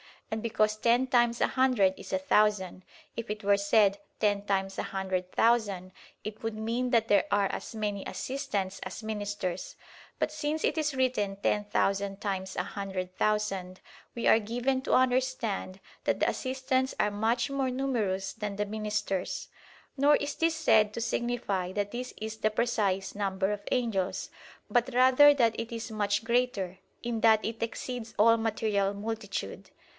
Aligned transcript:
And 0.31 0.41
because 0.41 0.77
ten 0.77 1.07
times 1.07 1.41
a 1.41 1.47
hundred 1.47 1.93
is 1.95 2.11
a 2.13 2.17
thousand, 2.17 2.85
if 3.17 3.29
it 3.29 3.43
were 3.43 3.57
said 3.57 3.99
"ten 4.19 4.43
times 4.45 4.79
a 4.79 4.83
hundred 4.83 5.31
thousand" 5.33 5.91
it 6.23 6.41
would 6.41 6.55
mean 6.55 6.89
that 6.89 7.07
there 7.09 7.25
are 7.29 7.47
as 7.47 7.75
many 7.75 8.03
assistants 8.05 8.79
as 8.81 9.03
ministers: 9.03 9.75
but 10.17 10.31
since 10.31 10.63
it 10.63 10.77
is 10.77 10.95
written 10.95 11.35
"ten 11.35 11.65
thousand 11.65 12.19
times 12.19 12.55
a 12.55 12.63
hundred 12.63 13.15
thousand," 13.17 13.81
we 14.15 14.25
are 14.25 14.39
given 14.39 14.81
to 14.83 14.93
understand 14.93 15.79
that 16.05 16.21
the 16.21 16.29
assistants 16.29 16.95
are 16.99 17.11
much 17.11 17.51
more 17.51 17.69
numerous 17.69 18.33
than 18.33 18.55
the 18.55 18.65
ministers. 18.65 19.49
Nor 19.97 20.15
is 20.15 20.33
this 20.35 20.55
said 20.55 20.93
to 20.93 21.01
signify 21.01 21.73
that 21.73 21.91
this 21.91 22.11
is 22.17 22.37
the 22.37 22.49
precise 22.49 23.13
number 23.13 23.51
of 23.51 23.67
angels, 23.71 24.29
but 24.67 24.91
rather 24.95 25.33
that 25.33 25.59
it 25.59 25.73
is 25.75 25.91
much 25.91 26.23
greater, 26.23 26.79
in 27.03 27.19
that 27.19 27.43
it 27.45 27.61
exceeds 27.61 28.15
all 28.17 28.37
material 28.37 28.93
multitude. 28.95 29.69